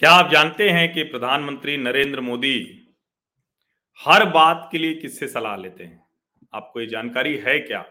[0.00, 2.84] क्या आप जानते हैं कि प्रधानमंत्री नरेंद्र मोदी
[3.98, 6.06] हर बात के लिए किससे सलाह लेते हैं?
[6.54, 7.84] आपको ये जानकारी है क्या?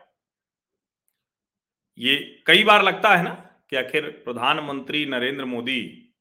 [1.97, 3.33] ये कई बार लगता है ना
[3.69, 6.13] कि आखिर प्रधानमंत्री नरेंद्र मोदी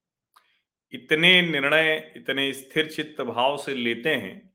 [0.93, 4.53] इतने निर्णय, इतने स्थिर चित्त भाव से लेते हैं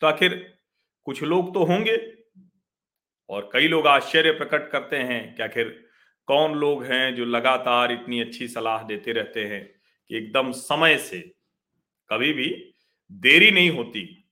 [0.00, 0.58] तो आखिर
[1.04, 1.96] कुछ लोग तो होंगे
[3.28, 5.88] और कई लोग आश्चर्य प्रकट करते हैं कि आखिर
[6.26, 9.77] कौन लोग हैं जो लगातार इतनी अच्छी सलाह देते रहते हैं।
[10.08, 11.34] कि एकदम समय से
[12.10, 12.74] कभी भी
[13.12, 14.30] देरी नहीं होती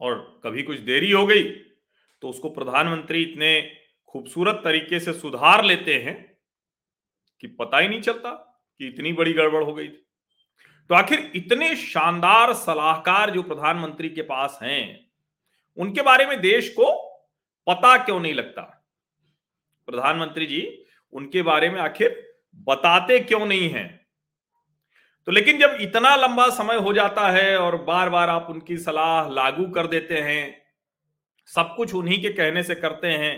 [0.00, 1.42] और कभी कुछ देरी हो गई
[2.22, 6.38] तो उसको प्रधानमंत्री इतने खूबसूरत तरीके से सुधार लेते हैं
[7.40, 8.30] कि पता ही नहीं चलता
[8.78, 10.06] कि इतनी बड़ी गड़बड़ हो गई थी।
[10.88, 15.10] तो आखिर इतने शानदार सलाहकार जो प्रधानमंत्री के पास हैं,
[15.76, 17.08] उनके बारे में देश को
[17.66, 18.62] पता क्यों नहीं लगता?
[19.86, 23.99] प्रधानमंत्री जी, उनके बारे में आखिर बताते क्यों नहीं हैं?
[25.28, 29.28] तो लेकिन जब इतना लंबा समय हो जाता है और बार बार आप उनकी सलाह
[29.30, 30.62] लागू कर देते हैं,
[31.48, 33.34] सब कुछ उन्हीं के कहने से करते हैं,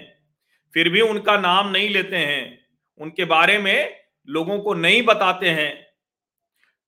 [0.74, 2.58] फिर भी उनका नाम नहीं लेते हैं,
[3.00, 3.96] उनके बारे में
[4.28, 5.74] लोगों को नहीं बताते हैं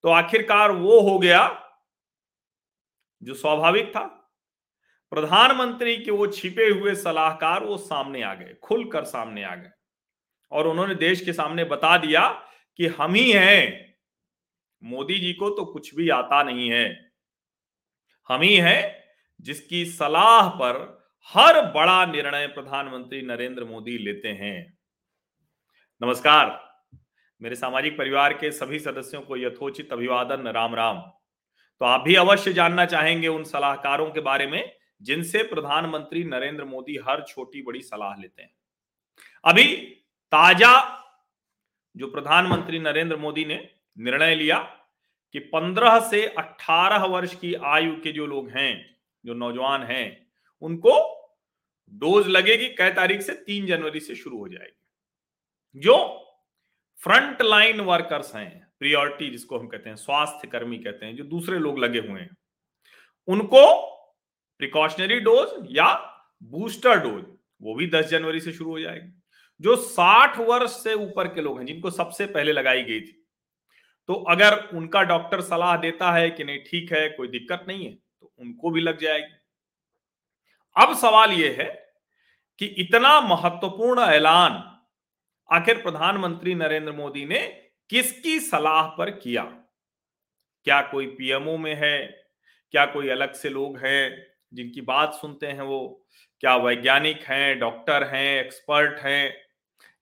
[0.05, 1.43] तो आखिरकार वो हो गया
[3.23, 4.05] जो स्वाभाविक था।
[5.13, 9.71] प्रधानमंत्री के वो छिपे हुए सलाहकार वो सामने आ गए, खुलकर सामने आ गए
[10.53, 12.29] और उन्होंने देश के सामने बता दिया
[12.79, 13.94] कि हम ही हैं।
[14.85, 16.87] मोदी जी को तो कुछ भी आता नहीं है।
[18.31, 19.05] हम ही हैं
[19.41, 20.77] जिसकी सलाह पर
[21.29, 24.79] हर बड़ा निर्णय प्रधानमंत्री नरेंद्र मोदी लेते हैं।
[26.01, 26.61] नमस्कार।
[27.41, 31.01] मेरे सामाजिक परिवार के सभी सदस्यों को यथोचित अभिवादन राम राम
[31.81, 36.99] तो आप भी अवश्य जानना चाहेंगे उन सलाहकारों के बारे में जिनसे प्रधानमंत्री नरेंद्र मोदी
[37.09, 38.51] हर छोटी बड़ी सलाह लेते हैं।
[39.45, 39.65] अभी
[40.33, 40.73] ताज़ा
[41.97, 43.57] जो प्रधानमंत्री नरेंद्र मोदी ने
[43.99, 44.59] निर्णय लिया
[45.33, 50.27] कि 15 से 18 वर्ष की आयु के जो लोग हैं, जो नौजवान हैं,
[50.63, 51.15] उनको
[51.93, 55.97] डोज लगेगी कई तारीख से तीन जनवरी से शुरू हो जाएगी। जो
[57.03, 61.59] फ्रंट लाइन वर्कर्स हैं प्रियोरिटी जिसको हम कहते हैं स्वास्थ्य कर्मी कहते हैं, जो दूसरे
[61.59, 62.37] लोग लगे हुए हैं,
[63.29, 63.91] उनको
[64.59, 65.95] प्रिकॉशनरी डोज या
[66.43, 67.25] बूस्टर डोज
[67.63, 69.23] वो भी 10 जनवरी से शुरू हो जाएगी।
[69.61, 73.24] जो 60 वर्ष से ऊपर के लोग हैं, जिनको सबसे पहले लगाई गई थी
[74.09, 77.95] तो अगर उनका डॉक्टर सलाह देता है कि नहीं, ठीक है, कोई दिक्कत नहीं है
[77.95, 79.35] तो उनको भी लग जाएगी।
[80.77, 81.69] अब सवाल यह है
[82.59, 84.63] कि इतना महत्वपूर्ण ऐलान
[85.51, 87.39] आखिर प्रधानमंत्री नरेंद्र मोदी ने
[87.91, 89.43] किसकी सलाह पर किया?
[90.67, 92.07] क्या कोई पीएमओ में है?
[92.75, 96.07] क्या कोई अलग से लोग हैं जिनकी बात सुनते हैं वो?
[96.41, 99.44] क्या वैज्ञानिक हैं, डॉक्टर हैं, एक्सपर्ट हैं?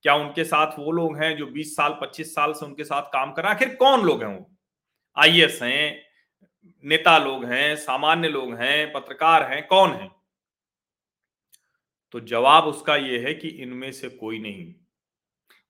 [0.03, 3.33] क्या उनके साथ वो लोग हैं जो 20 साल 25 साल से उनके साथ काम
[3.33, 4.51] कर आखिर कौन लोग हैं वो?
[5.17, 6.03] आई एस हैं,
[6.85, 10.11] नेता लोग हैं, सामान्य लोग हैं, पत्रकार हैं, कौन है?
[12.13, 14.75] तो जवाब उसका यह है कि इनमें से कोई नहीं।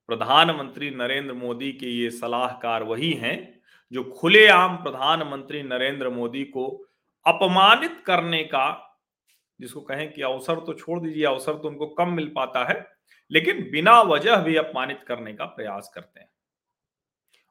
[0.06, 3.60] प्रधानमंत्री नरेंद्र मोदी के ये सलाहकार वही हैं
[3.92, 6.86] जो खुलेआम प्रधानमंत्री नरेंद्र मोदी को
[7.26, 8.98] अपमानित करने का,
[9.60, 12.91] जिसको कहें कि अवसर तो छोड़ दीजिए, अवसर तो उनको कम मिल पाता है
[13.30, 16.28] लेकिन बिना वजह भी अपमानित करने का प्रयास करते हैं।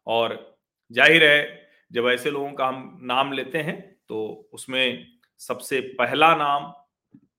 [0.08, 0.58] और
[0.92, 3.80] ज़ाहिर है, जब ऐसे लोगों का हम नाम लेते हैं
[4.10, 5.08] तो उसमें
[5.42, 6.72] सबसे पहला नाम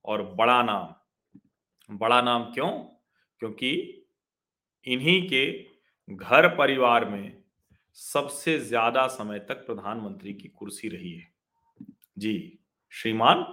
[0.05, 0.94] और बड़ा नाम
[1.91, 2.71] बड़ा नाम क्यों?
[3.41, 3.71] क्योंकि
[4.84, 5.47] इन्हीं के
[6.09, 7.43] घर परिवार में
[7.99, 11.28] सबसे ज़्यादा समय तक प्रधानमंत्री की कुर्सी रही है।
[12.19, 12.59] जी,
[12.93, 13.44] श्रीमान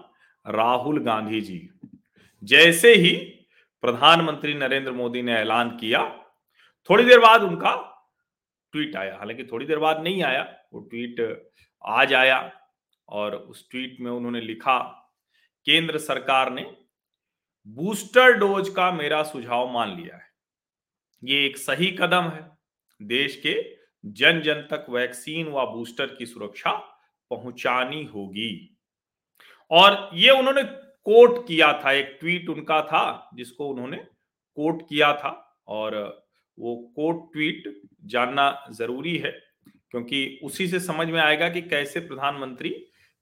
[0.45, 1.69] राहुल गांधी जी,
[2.43, 3.11] जैसे ही
[3.81, 6.25] प्रधानमंत्री नरेंद्र मोदी ने ऐलान किया।
[6.89, 7.75] थोड़ी देर बाद उनका
[8.71, 11.51] ट्वीट आया। हालाँकि थोड़ी देर बाद नहीं आया, वो ट्वीट
[11.85, 12.61] आज आया
[13.09, 14.79] और उस ट्वीट में उन्होंने लिखा,
[15.65, 16.77] केंद्र सरकार ने
[17.67, 20.27] बूस्टर डोज का मेरा सुझाव मान लिया है।
[21.23, 22.57] ये एक सही कदम है।
[23.01, 26.71] देश के जन जन तक वैक्सीन व बूस्टर की सुरक्षा
[27.29, 28.77] पहुंचानी होगी।
[29.71, 30.63] और ये उन्होंने
[31.09, 33.97] कोट किया था, एक ट्वीट उनका था, जिसको उन्होंने
[34.57, 35.29] कोट किया था।
[35.67, 35.95] और
[36.57, 39.31] वो कोट ट्वीट जानना ज़रूरी है,
[39.91, 42.69] क्योंकि उसी से समझ में आएगा कि कैसे प्रधानमंत्री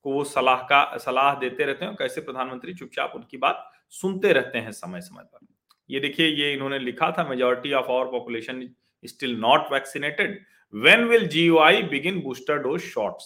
[0.05, 4.57] को वो सलाह का, सलाह देते रहते हैं कैसे प्रधानमंत्री चुपचाप उनकी बात सुनते रहते
[4.57, 5.45] हैं समय समय पर।
[5.89, 8.69] ये देखिए, ये इन्होंने लिखा था majority of our population
[9.03, 10.39] still not vaccinated
[10.73, 13.25] when will GOI begin booster dose shots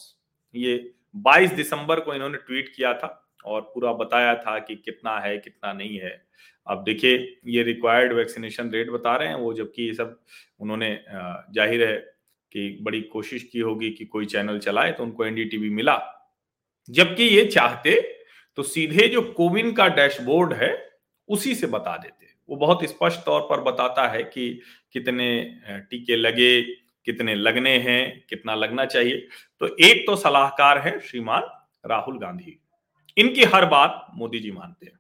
[0.56, 0.78] ये
[1.16, 3.08] 22 दिसंबर को इन्होंने ट्वीट किया था।
[3.46, 6.22] और पूरा बताया था कि कितना है, कितना नहीं है।
[6.68, 10.20] अब देखिए, ये रिक्वायर्ड वैक्सीनेशन रेट बता रहे हैं वो, जबकि ये सब
[10.60, 10.94] उन्होंने
[11.56, 11.98] ज़ाहिर है
[12.52, 16.00] कि बड़ी कोशिश की होगी कि कोई चैनल चलाए तो उनको एनडीटीवी मिला।
[16.90, 18.00] जबकि ये चाहते
[18.58, 20.72] तो सीधे जो कोविन का डैशबोर्ड है,
[21.30, 24.50] उसी से बता देते। वो बहुत स्पष्ट तौर पर बताता है कि
[24.94, 25.28] कितने
[25.92, 26.62] टीके लगे,
[27.08, 29.28] कितने लगने हैं, कितना लगना चाहिए।
[29.62, 31.44] तो एक तो सलाहकार है श्रीमान
[31.86, 32.58] राहुल गांधी।
[33.18, 35.00] इनकी हर बात मोदी जी मानते हैं।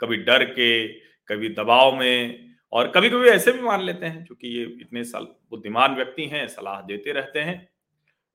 [0.00, 4.48] कभी डर के, कभी दबाव में, और कभी कभी ऐसे भी मान लेते हैं, क्योंकि
[4.48, 7.70] ये इतने साल बुद्धिमान व्यक्ति हैं, सलाह देते रहते हैं।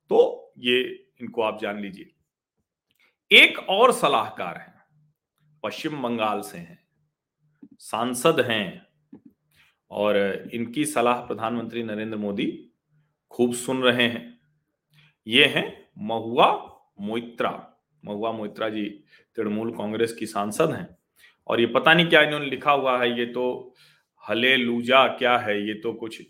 [0.09, 2.11] तो ये इनको आप जान लीजिए।
[3.31, 4.83] एक और सलाहकार हैं,
[5.63, 6.87] पश्चिम बंगाल से हैं,
[7.79, 8.87] सांसद हैं,
[9.91, 10.17] और
[10.53, 12.71] इनकी सलाह प्रधानमंत्री नरेंद्र मोदी
[13.29, 14.39] खूब सुन रहे हैं।
[15.27, 16.51] ये हैं महुआ
[16.99, 17.68] मोइत्रा।
[18.03, 18.85] महुआ मोइत्रा जी
[19.37, 20.87] तृणमूल कांग्रेस की सांसद हैं।
[21.47, 23.75] और ये पता नहीं क्या इन्होंने लिखा हुआ है, ये तो
[24.23, 26.21] हले लूजा क्या है, ये तो कुछ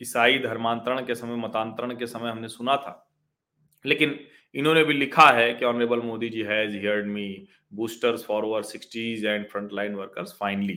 [0.00, 2.98] ईसाई धर्मांतरण के समय, मतांतरण के समय हमने सुना था।
[3.84, 4.18] लेकिन
[4.54, 9.24] इन्होंने भी लिखा है कि honourable Modi ji has heard me boosters for over sixties
[9.24, 10.74] and front line workers finally.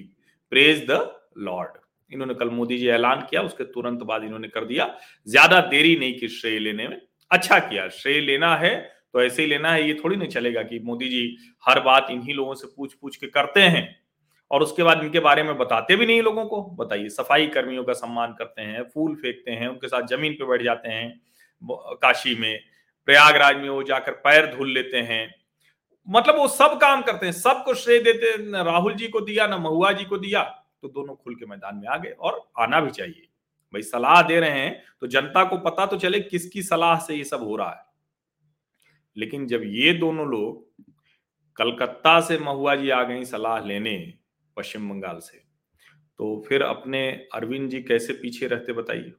[0.51, 0.99] Praise the
[1.39, 1.77] lord.
[2.11, 4.87] इन्होंने कल मोदी जी ऐलान किया, उसके तुरंत बाद इन्होंने कर दिया।
[5.27, 6.99] ज़्यादा देरी नहीं की श्रेय लेने में।
[7.31, 8.73] अच्छा किया, श्रेय लेना है
[9.15, 12.33] तो ऐसे ही लेना है, ये थोड़ी नहीं चलेगा कि मोदी जी हर बात इन्हीं
[12.35, 13.83] लोगों से पूछ पूछ के करते हैं
[14.51, 17.93] और उसके बाद इनके बारे में बताते भी नहीं लोगों को। बताइए, सफ़ाई कर्मियों का
[17.93, 21.21] सम्मान करते हैं, फूल फेंकते हैं, उनके साथ ज़मीन पे बैठ जाते हैं
[21.95, 22.59] काशी में,
[23.07, 25.33] प्रयागराज में वो जाकर पैर धुल लेते हैं।
[26.07, 29.57] मतलब वो सब काम करते हैं सबको श्रेय देते न राहुल जी को दिया, ना
[29.59, 30.43] महुआ जी को दिया
[30.81, 33.27] तो दोनों खुल के मैदान में आ गए और आना भी चाहिए।
[33.73, 37.23] भाई सलाह दे रहे हैं तो जनता को पता तो चले किसकी सलाह से ये
[37.25, 37.83] सब हो रहा है।
[39.17, 40.83] लेकिन जब ये दोनों लोग
[41.55, 44.13] कलकत्ता से महुआ जी आ गई सलाह लेने
[44.57, 45.45] पश्चिम बंगाल से
[46.17, 49.13] तो फिर अपने अरविंद जी कैसे पीछे रहते बताइए?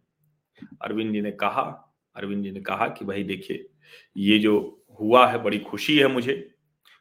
[0.82, 3.69] अरविंद जी ने कहा, अरविंद जी ने कहा कि भाई देखिए,
[4.16, 6.54] ये जो हुआ है बड़ी खुशी है मुझे।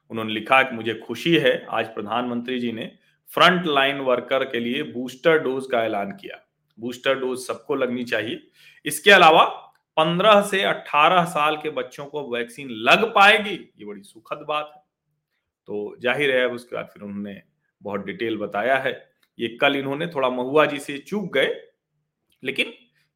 [0.09, 2.91] उन्होंने लिखा कि मुझे खुशी है, आज प्रधानमंत्री जी ने
[3.27, 6.45] फ्रंट लाइन वर्कर के लिए बूस्टर डोज का ऐलान किया।
[6.79, 8.47] बूस्टर डोज सबको लगनी चाहिए।
[8.85, 9.64] इसके अलावा
[9.97, 13.55] 15 से 18 साल के बच्चों को वैक्सीन लग पाएगी?
[13.77, 14.81] ये बड़ी सुखद बात है।
[15.67, 17.41] तो ज़ाहिर है उसके बाद फिर उन्होंने
[17.81, 18.91] बहुत डिटेल बताया है।
[19.39, 21.53] ये कल इन्होंने थोड़ा महुआ जी से चूक गए,
[22.43, 22.73] लेकिन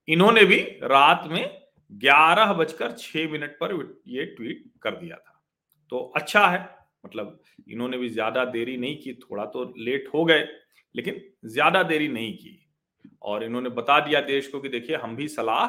[0.08, 1.60] इन्होंने भी रात में
[1.92, 3.74] ग्यारह बजकर छह मिनट पर
[4.08, 5.42] ये ट्वीट कर दिया था।
[5.92, 6.68] तो अच्छा है
[7.06, 7.40] मतलब
[7.70, 10.48] इन्होंने भी ज़्यादा देरी नहीं की, थोड़ा तो लेट हो गए,
[10.96, 12.56] लेकिन ज़्यादा देरी नहीं की।
[13.22, 15.68] और इन्होंने बता दिया देश को कि देखिए, हम भी सलाह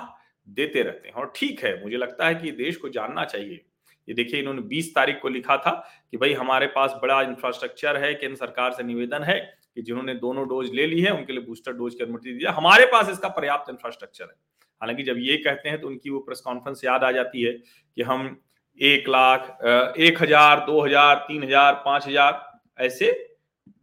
[0.50, 3.64] देते रहते हैं। और ठीक है, मुझे लगता है कि देश को जानना चाहिए।
[4.08, 5.70] ये देखिए, इन्होंने 20 तारीख को लिखा था
[6.11, 9.38] कि भाई हमारे पास बड़ा इंफ्रास्ट्रक्चर है, केंद्र सरकार से निवेदन है
[9.75, 12.87] कि जिन्होंने दोनों डोज ले ली है, उनके लिए बूस्टर डोज की अनुमति दी हमारे
[12.87, 14.35] पास इसका पर्याप्त इंफ्रास्ट्रक्चर है।
[14.81, 18.03] हालाँकि जब ये कहते हैं तो उनकी वो प्रेस कॉन्फ्रेंस याद आ जाती है कि
[18.03, 18.41] हम
[18.79, 19.58] एक लाख
[19.99, 23.11] एक हज़ार, दो हज़ार, तीन हज़ार, पाँच हज़ार ऐसे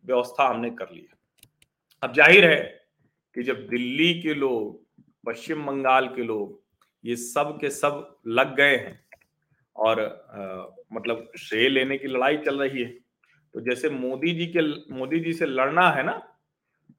[0.05, 1.15] व्यवस्था हमने कर ली है।
[2.03, 2.59] अब ज़ाहिर है
[3.35, 4.86] कि जब दिल्ली के लोग
[5.25, 6.61] पश्चिम बंगाल के लोग
[7.05, 9.05] ये सब के सब लग गए हैं
[9.75, 12.89] और आ, मतलब श्रेय लेने की लड़ाई चल रही है।
[13.53, 16.33] तो जैसे मोदी जी के मोदी जी से लड़ना है ना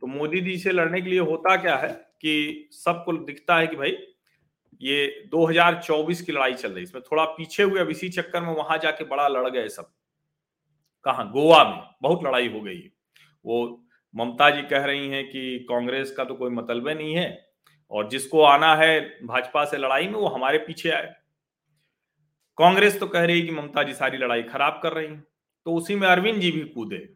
[0.00, 3.76] तो मोदी जी से लड़ने के लिए होता क्या है कि सबको दिखता है कि
[3.76, 3.99] भाई
[4.83, 8.54] ये 2024 की लड़ाई चल रही है इसमें थोड़ा पीछे हुए अब इसी चक्कर में
[8.54, 9.92] वहाँ जाके बड़ा लड़ गए सब।
[11.04, 11.25] कहा?
[11.25, 12.92] गोवा में बहुत लड़ाई हो गई है।
[13.47, 13.85] वो
[14.16, 17.48] ममता जी कह रही हैं कि कांग्रेस का तो कोई मतलब नहीं है
[17.90, 21.14] और जिसको आना है भाजपा से लड़ाई में, वो हमारे पीछे आए।
[22.59, 25.23] कांग्रेस तो कह रही है कि ममता जी सारी लड़ाई खराब कर रही है।
[25.66, 27.09] तो उसी में अरविंद जी भी कूदे।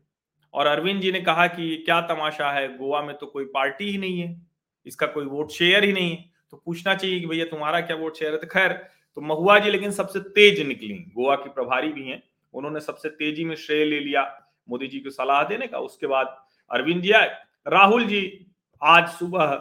[0.54, 3.98] और अरविंद जी ने कहा कि क्या तमाशा है, गोवा में तो कोई पार्टी ही
[3.98, 4.42] नहीं है,
[4.86, 8.16] इसका कोई वोट शेयर ही नहीं है। तो पूछना चाहिए कि भैया तुम्हारा क्या वोट
[8.16, 8.38] शेयर है?
[8.38, 8.72] तो खैर
[9.16, 12.22] तो महुआ जी लेकिन सबसे तेज निकली। गोवा की प्रभारी भी हैं,
[12.54, 14.22] उन्होंने सबसे तेज़ी में श्रेय ले लिया
[14.68, 16.36] मोदी जी को सलाह देने का। उसके बाद
[16.70, 17.28] अरविंद जी आए।
[17.66, 18.46] राहुल जी
[18.82, 19.54] आज सुबह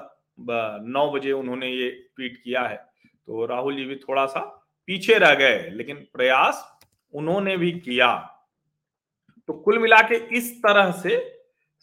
[0.87, 4.39] नौ बजे उन्होंने ये ट्वीट किया है। तो राहुल जी भी थोड़ा सा
[4.87, 6.63] पीछे रह गए, लेकिन प्रयास
[7.13, 8.13] उन्होंने भी किया।
[9.49, 11.17] तो कुल मिला के इस तरह से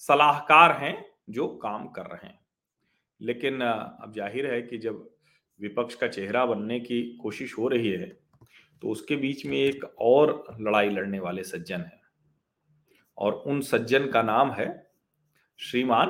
[0.01, 0.95] सलाहकार हैं
[1.31, 2.39] जो काम कर रहे हैं।
[3.21, 5.09] लेकिन अब ज़ाहिर है कि जब
[5.61, 8.07] विपक्ष का चेहरा बनने की कोशिश हो रही है
[8.83, 12.01] तो उसके बीच में एक और लड़ाई लड़ने वाले सज्जन है।
[13.19, 14.67] और उन सज्जन का नाम है
[15.59, 16.09] श्रीमान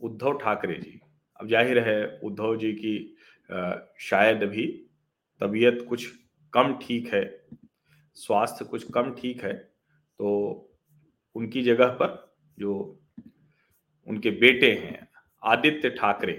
[0.00, 1.00] उद्धव ठाकरे जी।
[1.40, 3.16] अब ज़ाहिर है, उद्धव जी की
[4.00, 4.66] शायद अभी
[5.40, 6.06] तबीयत कुछ
[6.52, 7.24] कम ठीक है,
[8.16, 10.30] स्वास्थ्य कुछ कम ठीक है तो
[11.36, 12.20] उनकी जगह पर
[12.58, 12.74] जो
[14.06, 15.08] उनके बेटे हैं,
[15.42, 16.36] आदित्य ठाकरे,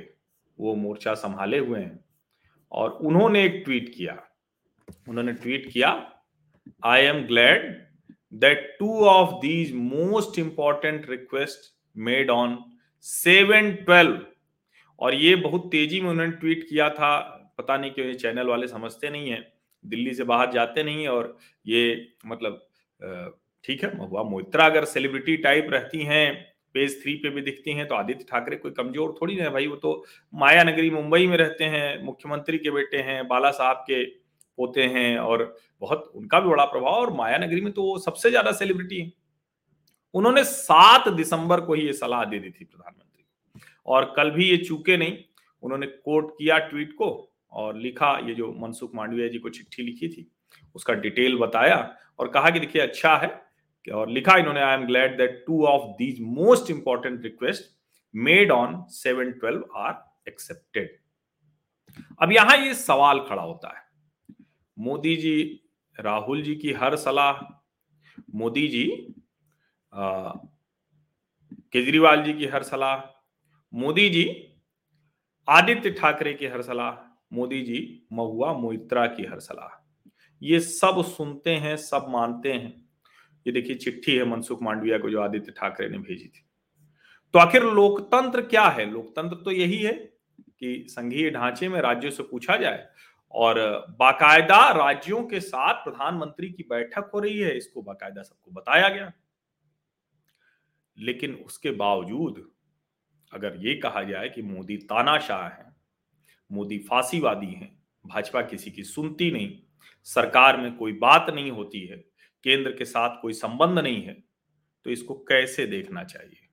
[0.59, 2.03] वो मोर्चा संभाले हुए हैं।
[2.71, 4.17] और उन्होंने एक ट्वीट किया,
[5.07, 5.89] उन्होंने ट्वीट किया
[6.83, 7.65] I am glad
[8.33, 12.57] that two of these most important request made on
[13.05, 14.19] seven twelve
[14.99, 17.17] और ये बहुत तेज़ी में उन्होंने ट्वीट किया था।
[17.57, 19.39] पता नहीं क्यों ये चैनल वाले समझते नहीं है।
[19.83, 22.61] दिल्ली से बाहर जाते नहीं और ये मतलब
[23.65, 26.33] ठीक है, महुआ मोहित्रा अगर सेलिब्रिटी टाइप रहती हैं
[26.75, 29.75] पेज थ्री पे भी दिखती हैं तो आदित्य ठाकरे कोई कमज़ोर थोड़ी ना भाई। वो
[29.77, 34.03] तो माया नगरी मुंबई में रहते हैं, मुख्यमंत्री के बेटे हैं, बाला साहब के
[34.57, 38.29] पोते हैं और बहुत उनका भी बड़ा प्रभाव और माया नगरी में तो वो सबसे
[38.29, 39.11] ज़्यादा सेलिब्रिटी है।
[40.15, 43.04] उन्होंने सात दिसंबर को ही ये सलाह दे दी थी प्रधानमंत्री
[43.85, 45.17] और कल भी ये चूके नहीं।
[45.63, 47.07] उन्होंने कोट किया ट्वीट को
[47.53, 50.27] और लिखा, ये जो मनसुख मांडविया जी को चिट्ठी लिखी थी,
[50.75, 51.77] उसका डिटेल बताया
[52.19, 53.29] और कहा कि देखिए अच्छा है
[53.87, 57.73] और लिखा इन्होंने I am glad that two of these most important request
[58.13, 59.93] made on seven twelve are
[60.27, 60.97] accepted
[62.21, 63.83] अब यहाँ ये सवाल खड़ा होता है।
[64.77, 65.61] मोदी जी,
[65.95, 67.41] राहुल जी की हर सलाह,
[68.35, 68.85] मोदी जी
[71.73, 72.95] केजरीवाल जी की हर सलाह
[73.73, 74.53] मोदी जी,
[75.49, 79.81] आदित्य ठाकरे की हर सलाह, मोदी जी, महुआ मोइत्रा की हर सलाह।
[80.41, 82.89] ये सब सुनते हैं, सब मानते हैं।
[83.47, 86.45] ये देखिए चिट्ठी है मनसुख मांडविया को जो आदित्य ठाकरे ने भेजी थी।
[87.33, 88.91] तो आखिर लोकतंत्र क्या है?
[88.91, 89.93] लोकतंत्र तो यही है
[90.59, 92.87] कि संघीय ढांचे में राज्यों से पूछा जाए
[93.31, 98.89] और बाकायदा राज्यों के साथ प्रधानमंत्री की बैठक हो रही है, इसको बाकायदा सबको बताया
[98.89, 99.11] गया।
[100.99, 102.54] लेकिन उसके बावजूद
[103.31, 105.75] अगर ये कहा जाए कि मोदी तानाशाह है,
[106.51, 109.59] मोदी फांसीवादी हैं, भाजपा किसी की सुनती नहीं,
[110.03, 111.97] सरकार में कोई बात नहीं होती है,
[112.43, 114.23] केंद्र के साथ कोई संबंध नहीं है
[114.85, 116.47] तो इसको कैसे देखना चाहिए?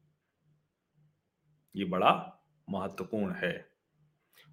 [1.77, 2.13] ये बड़ा
[2.71, 3.53] महत्वपूर्ण है।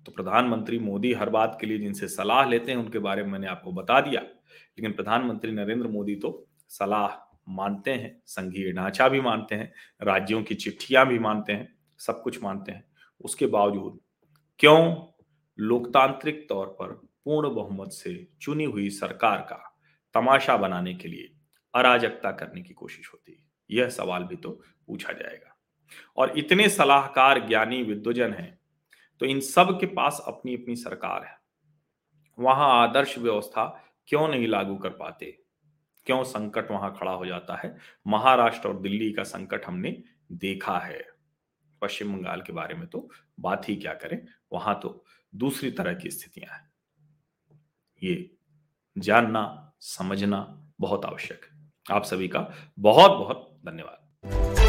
[0.06, 3.48] तो प्रधानमंत्री मोदी हर बात के लिए जिनसे सलाह लेते हैं, उनके बारे में मैंने
[3.48, 9.56] आपको बता दिया। लेकिन प्रधानमंत्री नरेंद्र मोदी तो सलाह मानते हैं, संघीय ढांचा भी मानते
[9.56, 12.84] हैं, राज्यों की चिट्ठियाँ भी मानते हैं सब कुछ मानते हैं।
[13.22, 14.00] उसके बावजूद
[14.60, 14.96] क्यों
[15.60, 16.92] लोकतांत्रिक तौर पर
[17.26, 19.78] पूर्ण बहुमत से चुनी हुई सरकार का
[20.16, 21.30] तमाशा बनाने के लिए
[21.74, 23.44] अराजकता करने की कोशिश होती है?
[23.72, 24.52] यह सवाल भी तो
[24.88, 25.56] पूछा जाएगा।
[26.18, 28.60] और इतने सलाहकार, ज्ञानी, विद्वजन हैं
[29.22, 31.38] तो इन सब के पास अपनी अपनी सरकार है।
[32.38, 33.66] वहाँ आदर्श व्यवस्था
[34.08, 35.38] क्यों नहीं लागू कर पाते?
[36.08, 37.76] क्यों संकट वहाँ खड़ा हो जाता है?
[38.08, 41.19] महाराष्ट्र और दिल्ली का संकट हमने देखा है।
[41.82, 43.10] पश्चिम बंगाल के बारे में तो
[43.40, 44.20] बात ही क्या करें,
[44.52, 46.72] वहाँ तो दूसरी तरह की स्थितियाँ हैं।
[48.02, 48.32] ये
[48.98, 52.48] जानना, समझना बहुत आवश्यक है। आप सभी का
[52.80, 54.69] बहुत बहुत धन्यवाद।